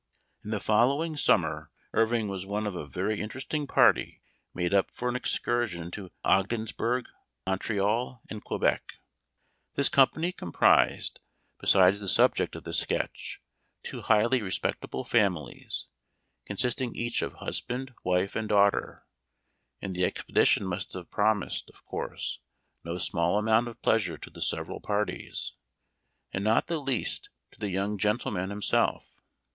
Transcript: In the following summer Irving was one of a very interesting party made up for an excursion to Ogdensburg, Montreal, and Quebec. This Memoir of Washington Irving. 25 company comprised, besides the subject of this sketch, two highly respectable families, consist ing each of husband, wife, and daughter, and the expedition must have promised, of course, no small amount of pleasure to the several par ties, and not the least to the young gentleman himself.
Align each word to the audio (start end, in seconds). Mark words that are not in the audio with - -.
In 0.43 0.49
the 0.49 0.59
following 0.59 1.15
summer 1.15 1.69
Irving 1.93 2.27
was 2.27 2.43
one 2.43 2.65
of 2.65 2.73
a 2.75 2.87
very 2.87 3.21
interesting 3.21 3.67
party 3.67 4.19
made 4.51 4.73
up 4.73 4.89
for 4.89 5.07
an 5.09 5.15
excursion 5.15 5.91
to 5.91 6.09
Ogdensburg, 6.25 7.05
Montreal, 7.45 8.23
and 8.27 8.43
Quebec. 8.43 8.93
This 9.75 9.95
Memoir 9.95 10.05
of 10.05 10.09
Washington 10.17 10.25
Irving. 10.25 10.35
25 10.41 10.41
company 10.71 10.87
comprised, 10.87 11.19
besides 11.59 11.99
the 11.99 12.09
subject 12.09 12.55
of 12.55 12.63
this 12.63 12.79
sketch, 12.79 13.41
two 13.83 14.01
highly 14.01 14.41
respectable 14.41 15.03
families, 15.03 15.85
consist 16.47 16.81
ing 16.81 16.95
each 16.95 17.21
of 17.21 17.33
husband, 17.33 17.93
wife, 18.03 18.35
and 18.35 18.49
daughter, 18.49 19.05
and 19.83 19.93
the 19.95 20.03
expedition 20.03 20.65
must 20.65 20.93
have 20.93 21.11
promised, 21.11 21.69
of 21.69 21.85
course, 21.85 22.39
no 22.83 22.97
small 22.97 23.37
amount 23.37 23.67
of 23.67 23.79
pleasure 23.83 24.17
to 24.17 24.31
the 24.31 24.41
several 24.41 24.79
par 24.79 25.05
ties, 25.05 25.53
and 26.33 26.43
not 26.43 26.65
the 26.65 26.79
least 26.79 27.29
to 27.51 27.59
the 27.59 27.69
young 27.69 27.99
gentleman 27.99 28.49
himself. 28.49 29.21